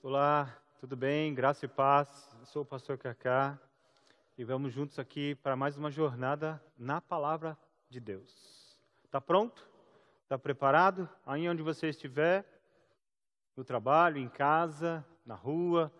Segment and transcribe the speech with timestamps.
[0.00, 1.34] Olá, tudo bem?
[1.34, 2.08] Graça e paz.
[2.38, 3.58] Eu sou o pastor Cacá
[4.38, 7.58] e vamos juntos aqui para mais uma jornada na palavra
[7.90, 8.78] de Deus.
[9.04, 9.68] Está pronto?
[10.22, 11.08] Está preparado?
[11.26, 12.46] Aí onde você estiver,
[13.56, 15.92] no trabalho, em casa, na rua.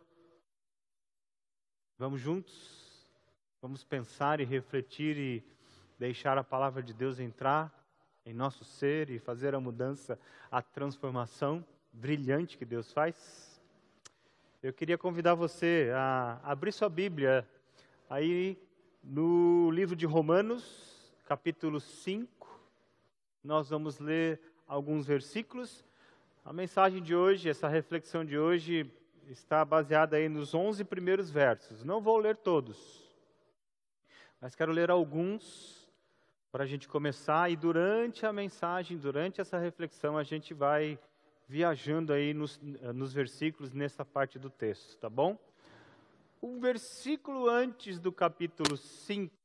[1.98, 3.04] Vamos juntos?
[3.60, 5.44] Vamos pensar e refletir e
[5.98, 7.74] deixar a palavra de Deus entrar
[8.24, 10.16] em nosso ser e fazer a mudança,
[10.52, 13.47] a transformação brilhante que Deus faz?
[14.60, 17.48] Eu queria convidar você a abrir sua Bíblia
[18.10, 18.60] aí
[19.04, 22.60] no livro de Romanos, capítulo 5.
[23.44, 25.84] Nós vamos ler alguns versículos.
[26.44, 28.92] A mensagem de hoje, essa reflexão de hoje,
[29.28, 31.84] está baseada aí nos 11 primeiros versos.
[31.84, 33.08] Não vou ler todos,
[34.40, 35.88] mas quero ler alguns
[36.50, 37.48] para a gente começar.
[37.48, 40.98] E durante a mensagem, durante essa reflexão, a gente vai
[41.48, 42.60] viajando aí nos,
[42.94, 45.38] nos versículos nessa parte do texto, tá bom?
[46.42, 49.37] Um versículo antes do capítulo 5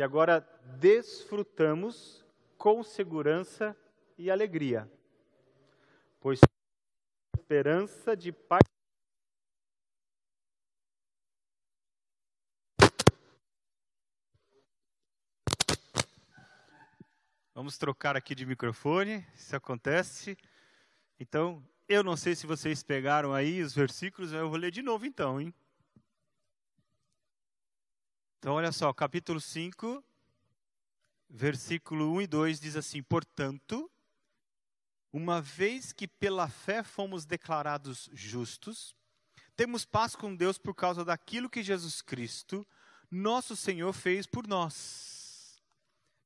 [0.00, 0.40] que agora
[0.78, 2.24] desfrutamos
[2.56, 3.76] com segurança
[4.16, 4.90] e alegria,
[6.18, 6.40] pois
[7.38, 8.62] esperança de paz.
[17.54, 20.34] Vamos trocar aqui de microfone, se acontece.
[21.18, 25.04] Então, eu não sei se vocês pegaram aí os versículos, eu vou ler de novo
[25.04, 25.52] então, hein?
[28.40, 30.02] Então, olha só, capítulo 5,
[31.28, 33.90] versículo 1 e 2 diz assim: Portanto,
[35.12, 38.96] uma vez que pela fé fomos declarados justos,
[39.54, 42.66] temos paz com Deus por causa daquilo que Jesus Cristo,
[43.10, 45.62] nosso Senhor, fez por nós.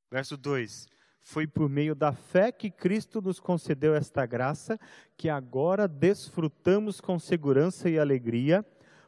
[0.09, 0.87] Verso 2:
[1.21, 4.79] Foi por meio da fé que Cristo nos concedeu esta graça,
[5.17, 8.65] que agora desfrutamos com segurança e alegria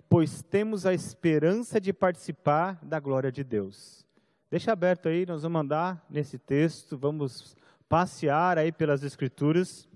[0.09, 4.06] pois temos a esperança de participar da glória de Deus.
[4.50, 7.56] Deixa aberto aí, nós vamos andar nesse texto, vamos
[7.89, 9.89] passear aí pelas Escrituras.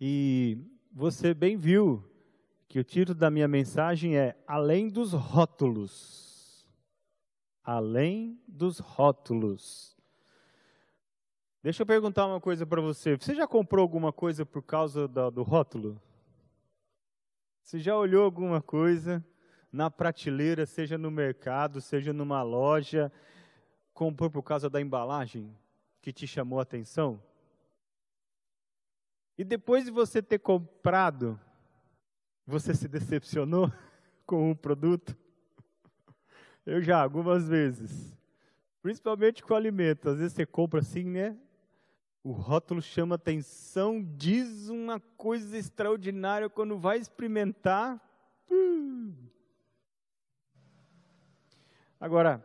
[0.00, 0.58] E
[0.92, 2.02] você bem viu
[2.68, 6.66] que o título da minha mensagem é Além dos Rótulos.
[7.62, 9.93] Além dos Rótulos.
[11.64, 13.16] Deixa eu perguntar uma coisa para você.
[13.16, 15.98] Você já comprou alguma coisa por causa do, do rótulo?
[17.62, 19.24] Você já olhou alguma coisa
[19.72, 23.10] na prateleira, seja no mercado, seja numa loja,
[23.94, 25.56] comprou por causa da embalagem
[26.02, 27.18] que te chamou a atenção?
[29.38, 31.40] E depois de você ter comprado,
[32.46, 33.72] você se decepcionou
[34.26, 35.16] com o produto?
[36.66, 38.14] Eu já, algumas vezes.
[38.82, 40.10] Principalmente com alimento.
[40.10, 41.38] Às vezes você compra assim, né?
[42.24, 48.00] O rótulo chama atenção, diz uma coisa extraordinária quando vai experimentar.
[48.50, 49.14] Hum.
[52.00, 52.42] Agora,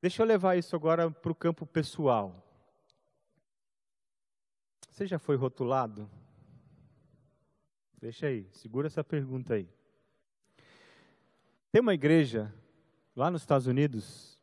[0.00, 2.42] deixa eu levar isso agora para o campo pessoal.
[4.90, 6.10] Você já foi rotulado?
[8.00, 9.68] Deixa aí, segura essa pergunta aí.
[11.70, 12.54] Tem uma igreja
[13.14, 14.35] lá nos Estados Unidos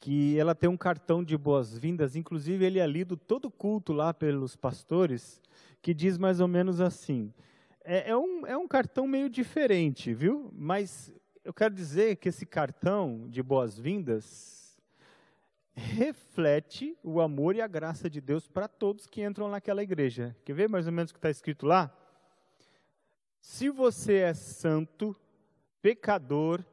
[0.00, 4.56] que ela tem um cartão de boas-vindas, inclusive ele é lido todo culto lá pelos
[4.56, 5.42] pastores,
[5.82, 7.32] que diz mais ou menos assim.
[7.84, 10.50] É, é, um, é um cartão meio diferente, viu?
[10.54, 11.12] Mas
[11.44, 14.80] eu quero dizer que esse cartão de boas-vindas
[15.74, 20.34] reflete o amor e a graça de Deus para todos que entram naquela igreja.
[20.44, 21.94] Quer ver mais ou menos o que está escrito lá?
[23.40, 25.14] Se você é santo,
[25.80, 26.64] pecador,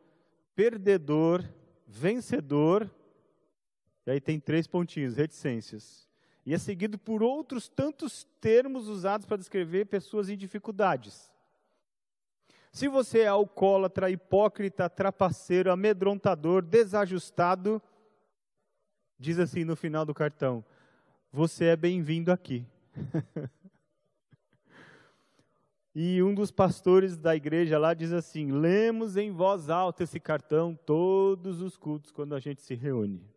[0.56, 1.44] perdedor,
[1.86, 2.90] vencedor,
[4.08, 6.08] e aí tem três pontinhos, reticências.
[6.46, 11.30] E é seguido por outros tantos termos usados para descrever pessoas em dificuldades.
[12.72, 17.82] Se você é alcoólatra, hipócrita, trapaceiro, amedrontador, desajustado,
[19.20, 20.64] diz assim no final do cartão:
[21.30, 22.66] Você é bem-vindo aqui.
[25.94, 30.74] e um dos pastores da igreja lá diz assim: Lemos em voz alta esse cartão
[30.86, 33.37] todos os cultos quando a gente se reúne.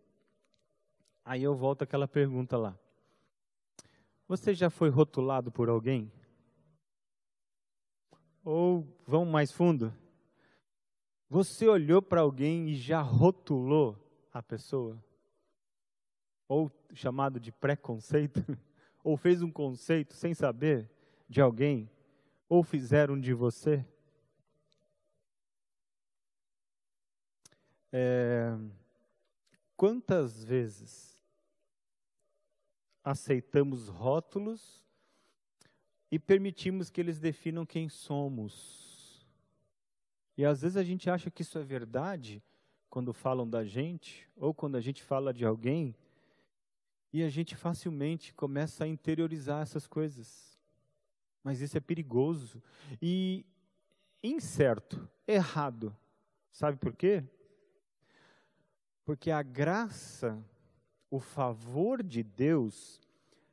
[1.24, 2.78] Aí eu volto àquela pergunta lá.
[4.26, 6.10] Você já foi rotulado por alguém?
[8.44, 9.92] Ou vamos mais fundo?
[11.28, 13.96] Você olhou para alguém e já rotulou
[14.32, 15.02] a pessoa?
[16.48, 18.40] Ou chamado de preconceito?
[19.04, 20.90] Ou fez um conceito sem saber
[21.28, 21.88] de alguém?
[22.48, 23.84] Ou fizeram de você?
[27.92, 28.56] É,
[29.80, 31.24] quantas vezes
[33.02, 34.84] aceitamos rótulos
[36.12, 39.26] e permitimos que eles definam quem somos.
[40.36, 42.42] E às vezes a gente acha que isso é verdade
[42.90, 45.96] quando falam da gente, ou quando a gente fala de alguém,
[47.10, 50.60] e a gente facilmente começa a interiorizar essas coisas.
[51.42, 52.62] Mas isso é perigoso
[53.00, 53.46] e
[54.22, 55.96] incerto, errado.
[56.52, 57.24] Sabe por quê?
[59.10, 60.40] Porque a graça,
[61.10, 63.00] o favor de Deus,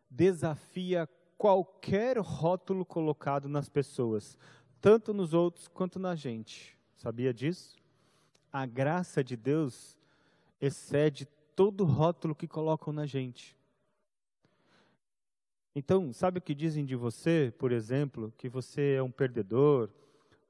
[0.07, 4.38] desafia qualquer rótulo colocado nas pessoas,
[4.80, 6.77] tanto nos outros quanto na gente.
[6.95, 7.75] Sabia disso?
[8.54, 9.98] A graça de Deus
[10.62, 13.57] excede todo rótulo que colocam na gente.
[15.74, 19.89] Então, sabe o que dizem de você, por exemplo, que você é um perdedor,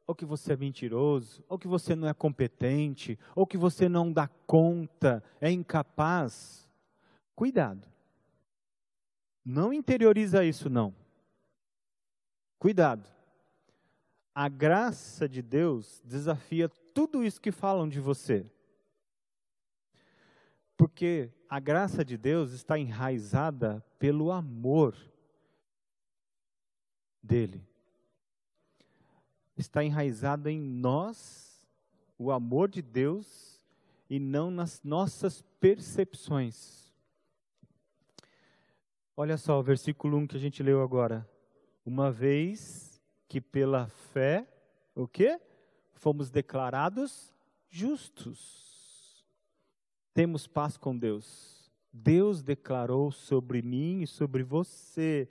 [0.08, 4.12] ou que você é mentiroso, ou que você não é competente, ou que você não
[4.12, 6.66] dá conta, é incapaz?
[7.36, 7.86] Cuidado.
[9.44, 10.96] Não interioriza isso, não.
[12.58, 13.08] Cuidado.
[14.34, 18.50] A graça de Deus desafia tudo isso que falam de você.
[20.78, 24.96] Porque a graça de Deus está enraizada pelo amor
[27.22, 27.68] dele.
[29.58, 31.68] Está enraizada em nós,
[32.18, 33.60] o amor de Deus,
[34.10, 36.94] e não nas nossas percepções.
[39.16, 41.28] Olha só o versículo 1 que a gente leu agora.
[41.84, 44.48] Uma vez que pela fé,
[44.94, 45.42] o quê?
[45.94, 47.34] Fomos declarados
[47.68, 49.26] justos.
[50.14, 51.72] Temos paz com Deus.
[51.92, 55.28] Deus declarou sobre mim e sobre você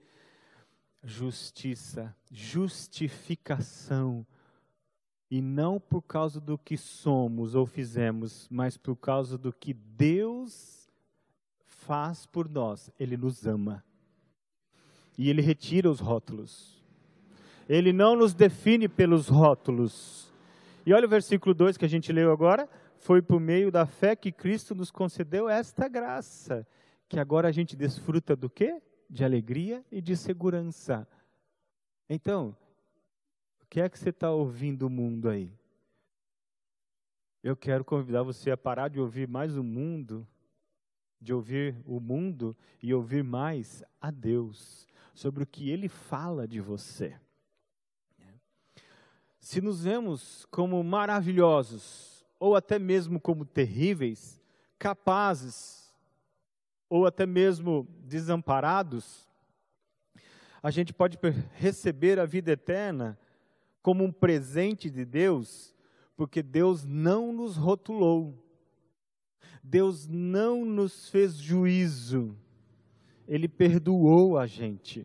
[1.02, 4.26] justiça, justificação.
[5.30, 10.88] E não por causa do que somos ou fizemos, mas por causa do que Deus
[11.64, 13.84] faz por nós, Ele nos ama.
[15.18, 16.76] E Ele retira os rótulos.
[17.68, 20.32] Ele não nos define pelos rótulos.
[20.84, 22.68] E olha o versículo 2 que a gente leu agora.
[22.98, 26.66] Foi por meio da fé que Cristo nos concedeu esta graça,
[27.08, 28.80] que agora a gente desfruta do quê?
[29.08, 31.06] De alegria e de segurança.
[32.08, 32.56] Então,
[33.62, 35.52] o que é que você está ouvindo o mundo aí?
[37.42, 40.26] Eu quero convidar você a parar de ouvir mais o mundo
[41.20, 46.60] de ouvir o mundo e ouvir mais a Deus, sobre o que Ele fala de
[46.60, 47.18] você.
[49.40, 54.40] Se nos vemos como maravilhosos, ou até mesmo como terríveis,
[54.78, 55.85] capazes,
[56.88, 59.28] ou até mesmo desamparados,
[60.62, 61.18] a gente pode
[61.54, 63.18] receber a vida eterna
[63.82, 65.74] como um presente de Deus,
[66.16, 68.46] porque Deus não nos rotulou
[69.68, 72.36] Deus não nos fez juízo,
[73.26, 75.04] Ele perdoou a gente.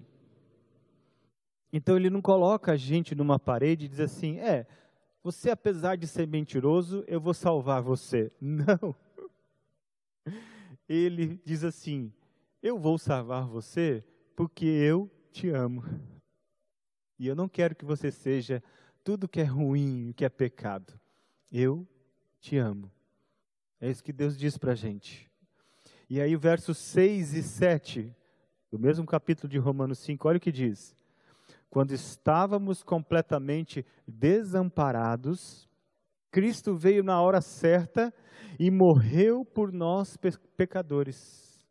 [1.74, 4.68] Então Ele não coloca a gente numa parede e diz assim: é,
[5.24, 8.32] você apesar de ser mentiroso, eu vou salvar você.
[8.40, 8.96] Não.
[10.91, 12.12] Ele diz assim:
[12.62, 14.03] eu vou salvar você
[14.36, 15.83] porque eu te amo.
[17.17, 18.62] E eu não quero que você seja
[19.01, 21.00] tudo que é ruim, que é pecado.
[21.50, 21.88] Eu
[22.41, 22.91] te amo.
[23.79, 25.31] É isso que Deus diz para a gente.
[26.10, 28.13] E aí, versos 6 e 7,
[28.69, 30.93] do mesmo capítulo de Romanos 5, olha o que diz.
[31.69, 35.69] Quando estávamos completamente desamparados,
[36.29, 38.13] Cristo veio na hora certa
[38.60, 40.17] e morreu por nós
[40.57, 41.65] pecadores.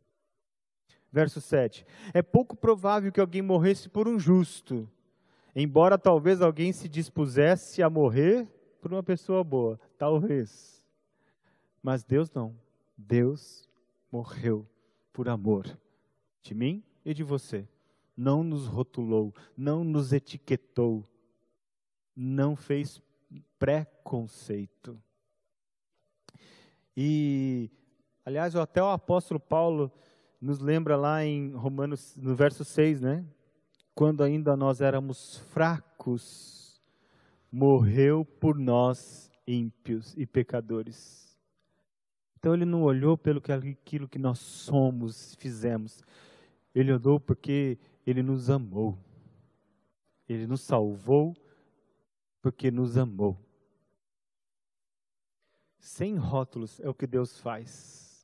[1.11, 1.85] Verso 7.
[2.13, 4.89] É pouco provável que alguém morresse por um justo.
[5.55, 8.47] Embora talvez alguém se dispusesse a morrer
[8.81, 10.85] por uma pessoa boa, talvez.
[11.83, 12.55] Mas Deus não.
[12.97, 13.67] Deus
[14.11, 14.65] morreu
[15.11, 15.65] por amor
[16.41, 17.67] de mim e de você.
[18.15, 21.07] Não nos rotulou, não nos etiquetou,
[22.15, 23.01] não fez
[23.57, 25.01] preconceito.
[26.95, 27.69] E,
[28.25, 29.91] aliás, até o apóstolo Paulo
[30.39, 33.25] nos lembra lá em Romanos, no verso 6, né?
[33.93, 36.81] Quando ainda nós éramos fracos,
[37.51, 41.37] morreu por nós ímpios e pecadores.
[42.37, 46.03] Então ele não olhou pelo que aquilo que nós somos, fizemos.
[46.73, 48.97] Ele olhou porque ele nos amou.
[50.27, 51.35] Ele nos salvou
[52.41, 53.37] porque nos amou.
[55.81, 58.23] Sem rótulos é o que Deus faz.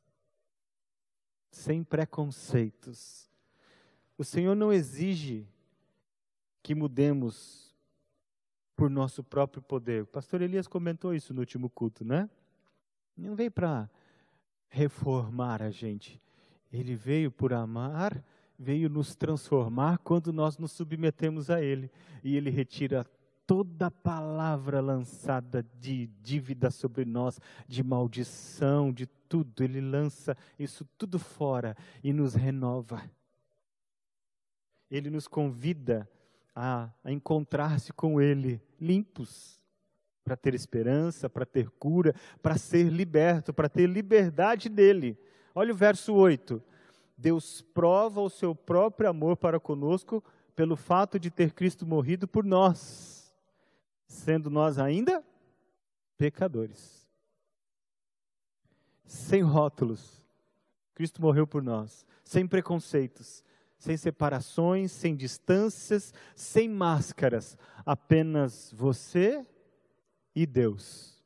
[1.50, 3.28] Sem preconceitos.
[4.16, 5.48] O Senhor não exige
[6.62, 7.76] que mudemos
[8.76, 10.04] por nosso próprio poder.
[10.04, 12.30] O pastor Elias comentou isso no último culto, né?
[13.18, 13.90] Não veio para
[14.70, 16.22] reformar a gente.
[16.72, 18.24] Ele veio por amar,
[18.58, 21.90] veio nos transformar quando nós nos submetemos a Ele.
[22.24, 23.04] E Ele retira
[23.48, 29.64] toda palavra lançada de dívida sobre nós, de maldição, de tudo.
[29.64, 33.02] Ele lança isso tudo fora e nos renova.
[34.92, 36.08] Ele nos convida
[36.54, 39.58] a, a encontrar-se com Ele limpos,
[40.24, 45.18] para ter esperança, para ter cura, para ser liberto, para ter liberdade dele.
[45.56, 46.62] Olha o verso 8.
[47.18, 50.22] Deus prova o seu próprio amor para conosco
[50.54, 53.17] pelo fato de ter Cristo morrido por nós,
[54.08, 55.24] sendo nós ainda
[56.18, 57.08] pecadores.
[59.06, 60.24] Sem rótulos.
[60.96, 63.44] Cristo morreu por nós, sem preconceitos,
[63.78, 69.46] sem separações, sem distâncias, sem máscaras, apenas você
[70.34, 71.24] e Deus.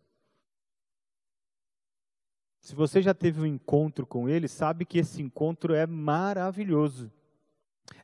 [2.60, 7.12] Se você já teve um encontro com Ele, sabe que esse encontro é maravilhoso.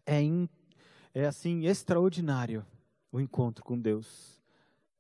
[0.06, 0.50] É, in,
[1.14, 2.66] é assim, extraordinário
[3.12, 4.37] o encontro com Deus.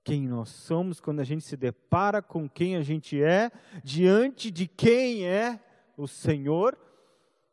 [0.08, 3.52] Quem nós somos quando a gente se depara com quem a gente é,
[3.84, 5.60] diante de quem é
[5.98, 6.78] o Senhor,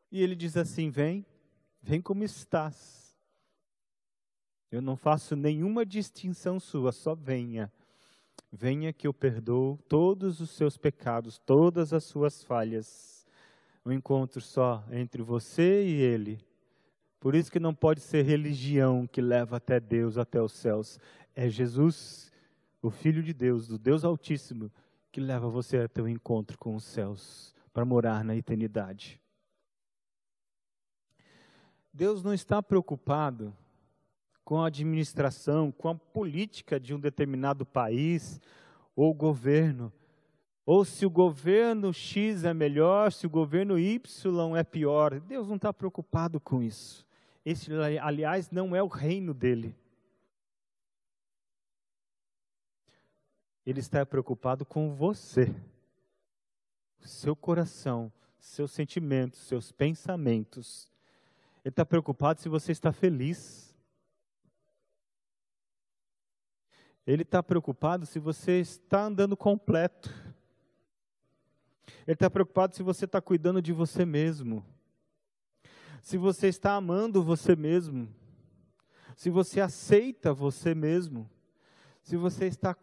[0.08, 1.26] e Ele diz assim: Vem,
[1.82, 3.18] vem como estás.
[4.70, 7.72] Eu não faço nenhuma distinção sua, só venha.
[8.52, 13.26] Venha que eu perdoo todos os seus pecados, todas as suas falhas.
[13.84, 16.38] Um encontro só entre você e Ele.
[17.18, 21.00] Por isso que não pode ser religião que leva até Deus, até os céus.
[21.34, 22.32] É Jesus,
[22.86, 24.70] o Filho de Deus, do Deus Altíssimo,
[25.10, 29.20] que leva você até o encontro com os céus, para morar na eternidade.
[31.90, 33.56] Deus não está preocupado
[34.44, 38.38] com a administração, com a política de um determinado país
[38.94, 39.90] ou governo.
[40.66, 45.20] Ou se o governo X é melhor, se o governo Y é pior.
[45.20, 47.06] Deus não está preocupado com isso.
[47.44, 47.72] Esse,
[48.02, 49.74] aliás, não é o reino dele.
[53.66, 55.54] Ele está preocupado com você,
[57.00, 60.86] seu coração, seus sentimentos, seus pensamentos.
[61.64, 63.74] Ele está preocupado se você está feliz.
[67.06, 70.10] Ele está preocupado se você está andando completo.
[72.06, 74.64] Ele está preocupado se você está cuidando de você mesmo.
[76.02, 78.14] Se você está amando você mesmo.
[79.16, 81.30] Se você aceita você mesmo.
[82.02, 82.74] Se você está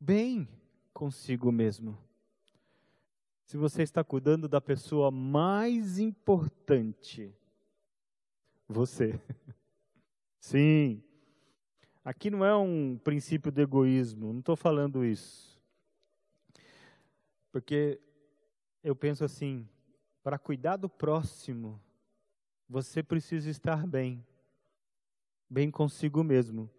[0.00, 0.48] bem
[0.94, 1.98] consigo mesmo.
[3.44, 7.34] Se você está cuidando da pessoa mais importante,
[8.66, 9.20] você.
[10.40, 11.02] Sim,
[12.02, 15.60] Aqui não é um princípio de egoísmo, não estou falando isso.
[17.52, 18.00] Porque
[18.82, 19.68] eu penso assim:
[20.22, 21.80] para cuidar do próximo,
[22.66, 24.24] você precisa estar bem,
[25.48, 26.70] bem consigo mesmo.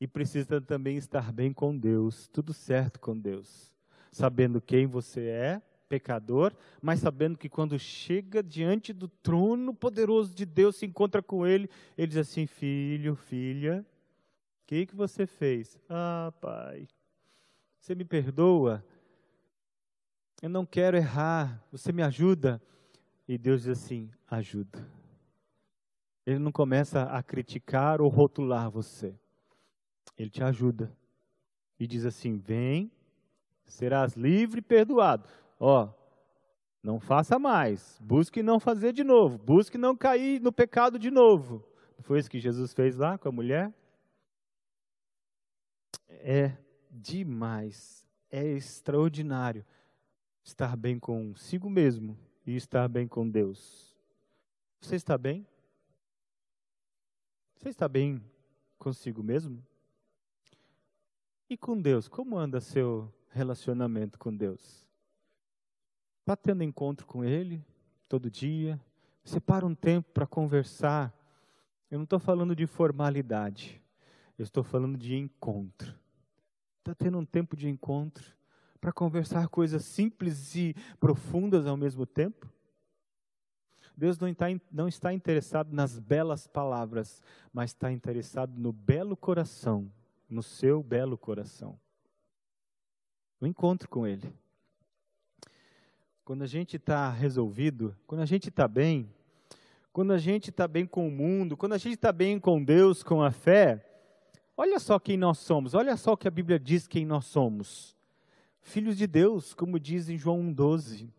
[0.00, 3.72] E precisa também estar bem com Deus, tudo certo com Deus.
[4.10, 10.46] Sabendo quem você é, pecador, mas sabendo que quando chega diante do trono poderoso de
[10.46, 13.84] Deus, se encontra com Ele, Ele diz assim: Filho, filha,
[14.70, 15.76] que, que você fez?
[15.88, 16.86] Ah, pai,
[17.80, 18.84] você me perdoa?
[20.40, 22.62] Eu não quero errar, você me ajuda?
[23.26, 24.88] E Deus diz assim: ajuda.
[26.24, 29.18] Ele não começa a criticar ou rotular você.
[30.16, 30.92] Ele te ajuda.
[31.78, 32.90] E diz assim: vem,
[33.64, 35.28] serás livre e perdoado.
[35.58, 35.88] Ó,
[36.82, 37.98] não faça mais.
[38.00, 39.38] Busque não fazer de novo.
[39.38, 41.64] Busque não cair no pecado de novo.
[41.96, 43.72] Não foi isso que Jesus fez lá com a mulher?
[46.08, 46.56] É
[46.90, 49.64] demais, é extraordinário
[50.42, 53.96] estar bem consigo mesmo e estar bem com Deus.
[54.80, 55.46] Você está bem?
[57.56, 58.22] Você está bem
[58.78, 59.64] consigo mesmo?
[61.50, 64.86] E com Deus, como anda seu relacionamento com Deus?
[66.20, 67.66] Está tendo encontro com Ele
[68.08, 68.80] todo dia?
[69.24, 71.12] Separa um tempo para conversar.
[71.90, 73.82] Eu não estou falando de formalidade,
[74.38, 75.92] eu estou falando de encontro.
[76.78, 78.24] Está tendo um tempo de encontro
[78.80, 82.48] para conversar coisas simples e profundas ao mesmo tempo?
[83.96, 87.20] Deus não está, não está interessado nas belas palavras,
[87.52, 89.90] mas está interessado no belo coração,
[90.30, 91.78] no seu belo coração.
[93.40, 94.32] No encontro com Ele.
[96.24, 99.12] Quando a gente está resolvido, quando a gente está bem,
[99.92, 103.02] quando a gente está bem com o mundo, quando a gente está bem com Deus,
[103.02, 103.84] com a fé,
[104.56, 107.96] olha só quem nós somos, olha só o que a Bíblia diz quem nós somos.
[108.60, 111.10] Filhos de Deus, como diz em João 1,12.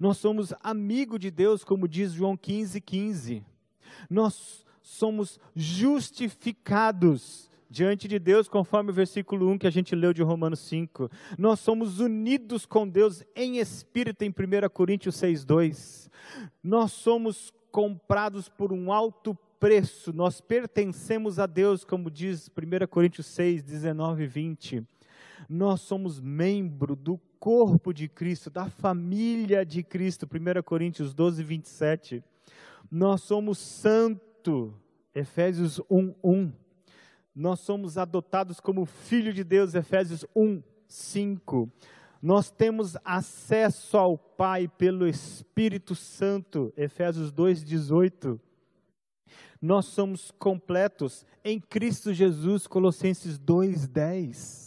[0.00, 3.44] Nós somos amigo de Deus, como diz João 15, 15.
[4.10, 10.22] Nós somos justificados diante de Deus, conforme o versículo 1 que a gente leu de
[10.22, 11.10] Romanos 5.
[11.38, 16.10] Nós somos unidos com Deus em espírito, em 1 Coríntios 6, 2.
[16.62, 23.26] Nós somos comprados por um alto preço, nós pertencemos a Deus, como diz 1 Coríntios
[23.26, 24.84] 6, 19 e 20.
[25.48, 32.24] Nós somos membro do corpo de Cristo, da família de Cristo, 1 Coríntios 12, 27.
[32.90, 34.74] Nós somos santo,
[35.14, 36.52] Efésios 1, 1.
[37.36, 41.70] Nós somos adotados como filho de Deus, Efésios 1, 5.
[42.22, 48.40] Nós temos acesso ao Pai pelo Espírito Santo, Efésios 2, 18.
[49.60, 54.66] Nós somos completos em Cristo Jesus, Colossenses 2, 10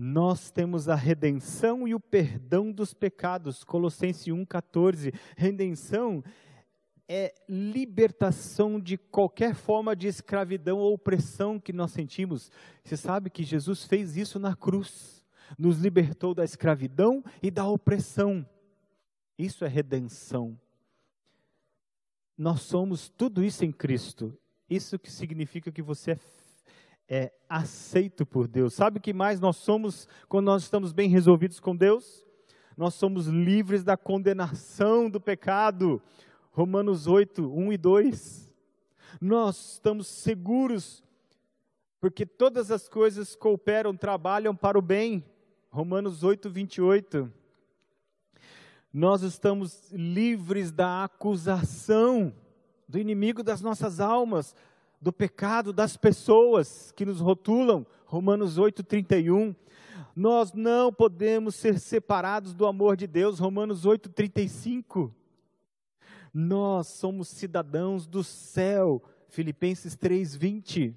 [0.00, 3.64] nós temos a redenção e o perdão dos pecados.
[3.64, 5.12] Colossenses 1,14.
[5.36, 6.22] Redenção
[7.08, 12.50] é libertação de qualquer forma de escravidão ou opressão que nós sentimos.
[12.84, 15.24] Você sabe que Jesus fez isso na cruz,
[15.58, 18.46] nos libertou da escravidão e da opressão.
[19.38, 20.58] Isso é redenção.
[22.36, 24.36] Nós somos tudo isso em Cristo.
[24.68, 26.18] Isso que significa que você é
[27.08, 28.74] é aceito por Deus.
[28.74, 32.24] Sabe o que mais nós somos quando nós estamos bem resolvidos com Deus?
[32.76, 36.02] Nós somos livres da condenação do pecado.
[36.58, 38.52] Romanos 8, 1 e 2.
[39.20, 41.04] Nós estamos seguros,
[42.00, 45.24] porque todas as coisas cooperam, trabalham para o bem.
[45.70, 47.32] Romanos 8, 28.
[48.92, 52.34] Nós estamos livres da acusação
[52.88, 54.52] do inimigo das nossas almas
[55.00, 59.54] do pecado das pessoas que nos rotulam, Romanos 8:31.
[60.16, 65.14] Nós não podemos ser separados do amor de Deus, Romanos 8:35.
[66.40, 70.94] Nós somos cidadãos do céu, Filipenses 3:20.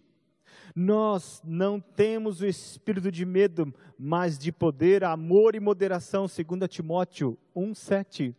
[0.75, 7.39] Nós não temos o espírito de medo, mas de poder, amor e moderação, 2 Timóteo
[7.55, 8.35] 1:7.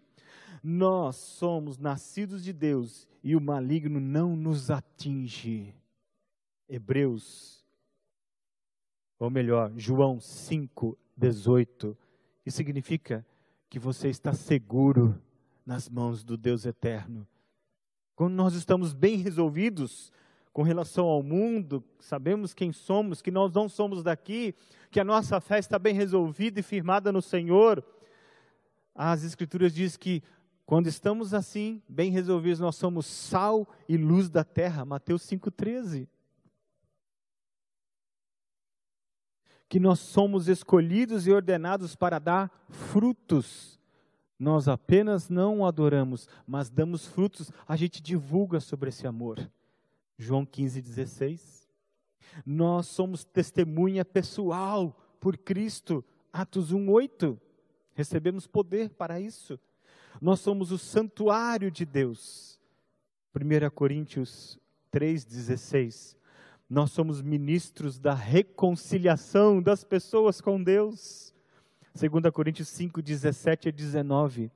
[0.62, 5.74] Nós somos nascidos de Deus e o maligno não nos atinge.
[6.68, 7.66] Hebreus,
[9.18, 11.98] ou melhor, João 5, 18.
[12.46, 13.26] Isso significa
[13.68, 15.20] que você está seguro
[15.64, 17.26] nas mãos do Deus eterno.
[18.14, 20.12] Quando nós estamos bem resolvidos
[20.52, 24.54] com relação ao mundo, sabemos quem somos, que nós não somos daqui,
[24.90, 27.84] que a nossa fé está bem resolvida e firmada no Senhor.
[28.94, 30.22] As Escrituras dizem que
[30.64, 34.84] quando estamos assim, bem resolvidos, nós somos sal e luz da terra.
[34.84, 36.08] Mateus 5,13.
[39.68, 43.80] Que nós somos escolhidos e ordenados para dar frutos.
[44.42, 47.52] Nós apenas não adoramos, mas damos frutos.
[47.64, 49.38] A gente divulga sobre esse amor.
[50.18, 51.68] João 15,16.
[52.44, 56.04] Nós somos testemunha pessoal por Cristo.
[56.32, 57.38] Atos 1,8.
[57.94, 59.60] Recebemos poder para isso.
[60.20, 62.58] Nós somos o santuário de Deus.
[63.36, 64.58] 1 Coríntios
[64.92, 66.16] 3,16.
[66.68, 71.31] Nós somos ministros da reconciliação das pessoas com Deus.
[71.94, 74.50] 2 Coríntios 5, 17 a 19.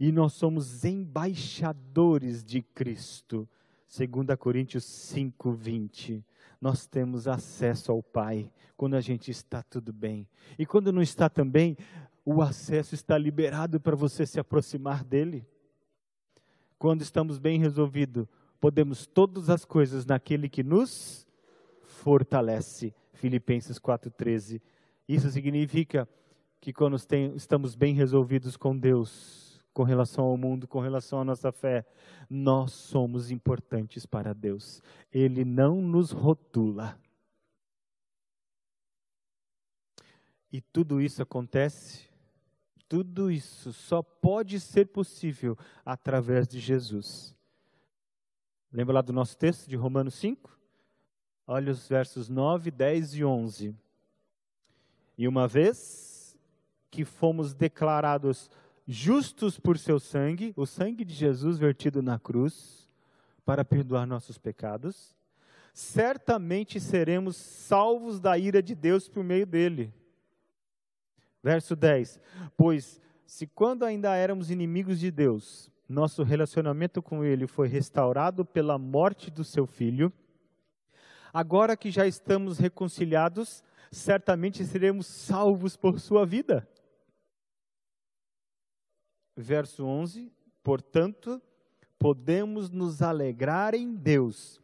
[0.00, 3.48] E nós somos embaixadores de Cristo.
[3.96, 6.24] 2 Coríntios 5, 20.
[6.60, 10.26] Nós temos acesso ao Pai quando a gente está tudo bem.
[10.58, 11.76] E quando não está também,
[12.24, 15.46] o acesso está liberado para você se aproximar dele.
[16.78, 18.26] Quando estamos bem resolvidos,
[18.60, 21.26] podemos todas as coisas naquele que nos
[21.82, 22.94] fortalece.
[23.12, 24.60] Filipenses 4,13.
[25.08, 26.08] Isso significa
[26.62, 26.96] que quando
[27.34, 31.84] estamos bem resolvidos com Deus, com relação ao mundo, com relação à nossa fé,
[32.30, 34.80] nós somos importantes para Deus.
[35.10, 36.96] Ele não nos rotula.
[40.52, 42.08] E tudo isso acontece,
[42.88, 47.34] tudo isso só pode ser possível através de Jesus.
[48.72, 50.56] Lembra lá do nosso texto de Romanos 5?
[51.44, 53.74] Olha os versos 9, 10 e 11.
[55.18, 56.11] E uma vez
[56.92, 58.50] que fomos declarados
[58.86, 62.86] justos por seu sangue, o sangue de Jesus vertido na cruz,
[63.46, 65.16] para perdoar nossos pecados,
[65.72, 69.92] certamente seremos salvos da ira de Deus por meio dele.
[71.42, 72.20] Verso 10:
[72.58, 78.76] Pois se quando ainda éramos inimigos de Deus, nosso relacionamento com Ele foi restaurado pela
[78.76, 80.12] morte do seu filho,
[81.32, 86.68] agora que já estamos reconciliados, certamente seremos salvos por sua vida.
[89.36, 91.40] Verso 11: Portanto,
[91.98, 94.60] podemos nos alegrar em Deus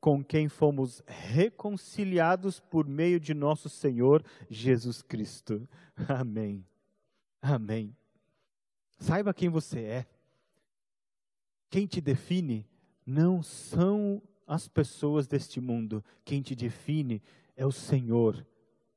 [0.00, 5.68] com quem fomos reconciliados por meio de nosso Senhor Jesus Cristo.
[6.08, 6.64] Amém.
[7.42, 7.94] Amém.
[8.98, 10.06] Saiba quem você é.
[11.68, 12.66] Quem te define
[13.06, 16.04] não são as pessoas deste mundo.
[16.24, 17.22] Quem te define
[17.56, 18.44] é o Senhor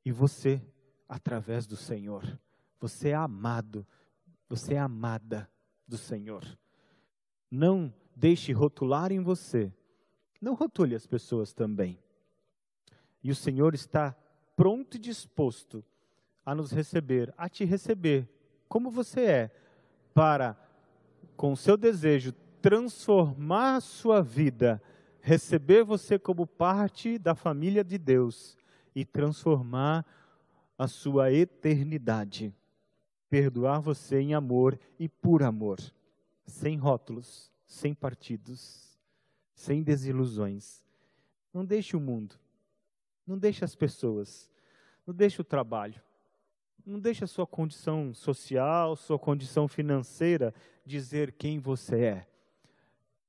[0.04, 0.60] e você,
[1.08, 2.38] através do Senhor.
[2.80, 3.86] Você é amado,
[4.48, 5.48] você é amada
[5.86, 6.44] do Senhor.
[7.50, 9.72] Não deixe rotular em você
[10.44, 11.98] não rotule as pessoas também.
[13.22, 14.14] E o Senhor está
[14.54, 15.82] pronto e disposto
[16.44, 18.28] a nos receber, a te receber
[18.68, 19.50] como você é,
[20.12, 20.54] para,
[21.34, 24.82] com o seu desejo, transformar a sua vida,
[25.20, 28.58] receber você como parte da família de Deus
[28.94, 30.04] e transformar
[30.76, 32.54] a sua eternidade.
[33.34, 35.80] Perdoar você em amor e por amor,
[36.46, 38.94] sem rótulos, sem partidos
[39.54, 40.84] sem desilusões.
[41.52, 42.34] Não deixe o mundo,
[43.26, 44.50] não deixe as pessoas,
[45.06, 46.00] não deixe o trabalho,
[46.84, 50.52] não deixe a sua condição social, sua condição financeira
[50.84, 52.28] dizer quem você é.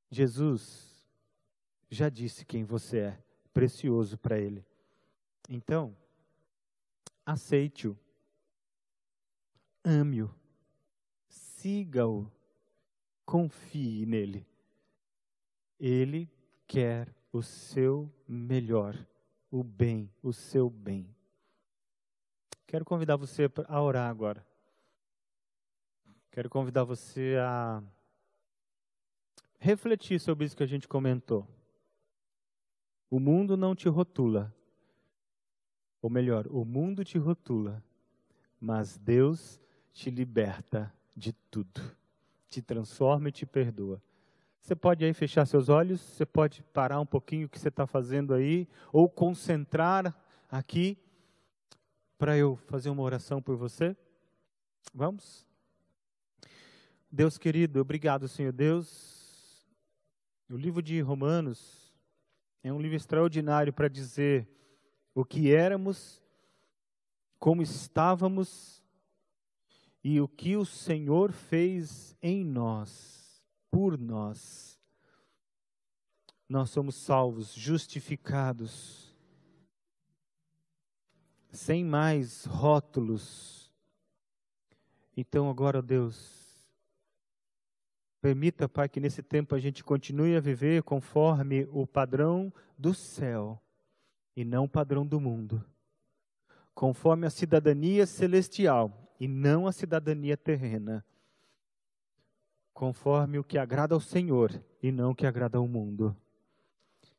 [0.10, 1.08] Jesus
[1.89, 4.65] já disse quem você é, precioso para Ele.
[5.50, 5.96] Então,
[7.26, 7.98] aceite-o,
[9.86, 10.34] ame-o,
[11.28, 12.30] siga-o,
[13.24, 14.45] confie nele.
[15.80, 16.30] Ele
[16.67, 18.98] quer o seu melhor,
[19.52, 21.15] o bem, o seu bem.
[22.65, 24.45] Quero convidar você a orar agora.
[26.32, 27.82] Quero convidar você a
[29.60, 31.48] refletir sobre isso que a gente comentou.
[33.10, 34.54] O mundo não te rotula.
[36.02, 37.84] Ou melhor, o mundo te rotula,
[38.60, 39.60] mas Deus
[39.95, 41.81] te liberta de tudo.
[42.49, 44.03] Te transforma e te perdoa.
[44.60, 47.88] Você pode aí fechar seus olhos, você pode parar um pouquinho o que você está
[47.88, 50.13] fazendo aí, ou concentrar
[50.51, 50.97] aqui
[52.17, 53.95] para eu fazer uma oração por você.
[54.93, 55.47] Vamos?
[57.10, 59.65] Deus querido, obrigado, Senhor Deus.
[60.49, 61.95] O livro de Romanos
[62.62, 64.47] é um livro extraordinário para dizer
[65.13, 66.21] o que éramos,
[67.39, 68.84] como estávamos
[70.08, 74.80] e o que o Senhor fez em nós por nós.
[76.48, 79.12] Nós somos salvos, justificados,
[81.50, 83.74] sem mais rótulos.
[85.18, 86.63] Então, agora, Deus,
[88.22, 93.60] permita, Pai, que nesse tempo a gente continue a viver conforme o padrão do céu
[94.36, 95.65] e não o padrão do mundo,
[96.76, 101.06] conforme a cidadania celestial e não a cidadania terrena
[102.75, 106.15] conforme o que agrada ao Senhor e não o que agrada ao mundo.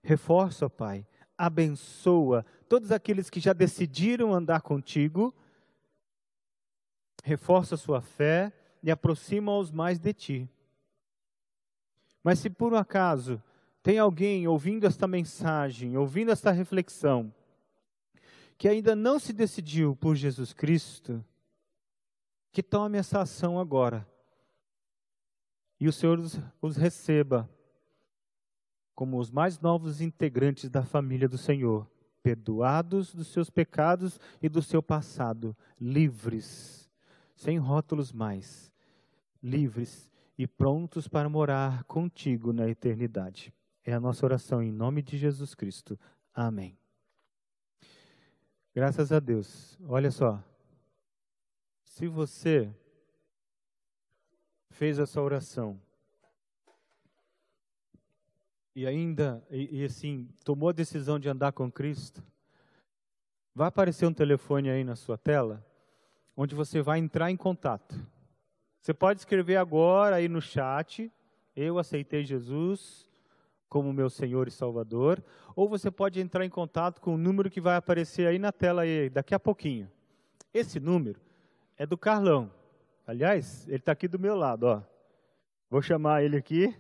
[0.03, 1.07] Reforça, Pai,
[1.37, 5.35] abençoa todos aqueles que já decidiram andar contigo,
[7.25, 10.51] reforça sua fé e aproxima-os mais de ti.
[12.23, 13.43] Mas se por um acaso
[13.83, 17.33] tem alguém ouvindo esta mensagem, ouvindo esta reflexão,
[18.59, 21.25] que ainda não se decidiu por Jesus Cristo,
[22.57, 24.09] que tome essa ação agora
[25.79, 27.47] e o Senhor os, os receba
[28.95, 31.87] como os mais novos integrantes da família do Senhor,
[32.23, 36.91] perdoados dos seus pecados e do seu passado, livres,
[37.35, 38.73] sem rótulos mais,
[39.43, 43.53] livres e prontos para morar contigo na eternidade.
[43.85, 46.01] É a nossa oração em nome de Jesus Cristo.
[46.33, 46.75] Amém.
[48.75, 49.79] Graças a Deus.
[49.87, 50.43] Olha só.
[51.97, 52.71] Se você
[54.69, 55.81] fez essa oração
[58.75, 62.23] e ainda, e, e, assim, tomou a decisão de andar com Cristo,
[63.55, 65.65] vai aparecer um telefone aí na sua tela,
[66.37, 67.99] onde você vai entrar em contato.
[68.83, 71.11] Você pode escrever agora aí no chat,
[71.57, 73.09] eu aceitei Jesus
[73.71, 77.59] como meu Senhor e Salvador, ou você pode entrar em contato com o número que
[77.59, 79.91] vai aparecer aí na tela aí, daqui a pouquinho.
[80.53, 81.25] Esse número
[81.77, 82.51] é do Carlão.
[83.07, 84.83] Aliás, ele está aqui do meu lado, ó.
[85.71, 86.75] Vou chamar ele aqui.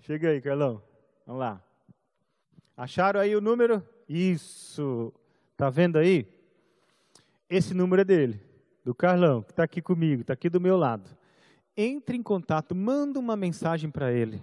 [0.00, 0.82] Chega aí, Carlão.
[1.26, 1.62] Vamos lá.
[2.76, 3.86] Acharam aí o número?
[4.08, 5.12] Isso.
[5.56, 6.26] Tá vendo aí?
[7.48, 8.40] Esse número é dele,
[8.84, 11.10] do Carlão, que está aqui comigo, está aqui do meu lado.
[11.76, 14.42] Entre em contato, manda uma mensagem para ele,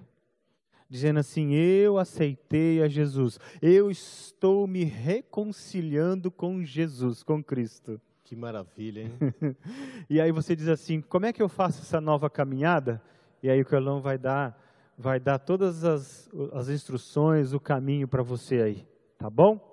[0.88, 7.99] dizendo assim: Eu aceitei a Jesus, eu estou me reconciliando com Jesus, com Cristo.
[8.30, 9.12] Que maravilha, hein?
[10.08, 13.02] e aí você diz assim: Como é que eu faço essa nova caminhada?
[13.42, 14.56] E aí o Carlão vai dar
[14.96, 18.88] vai dar todas as, as instruções, o caminho para você aí,
[19.18, 19.68] tá bom?